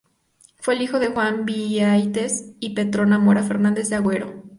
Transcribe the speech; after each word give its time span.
Fue 0.57 0.73
el 0.73 0.81
hijo 0.81 0.97
de 0.97 1.09
Juan 1.09 1.45
Vieytes 1.45 2.53
y 2.59 2.71
Petrona 2.71 3.19
Mora 3.19 3.43
Fernández 3.43 3.89
de 3.89 3.97
Agüero. 3.97 4.41